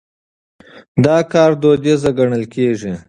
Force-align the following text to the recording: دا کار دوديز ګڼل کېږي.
دا 1.05 1.17
کار 1.31 1.51
دوديز 1.61 2.01
ګڼل 2.17 2.43
کېږي. 2.53 2.93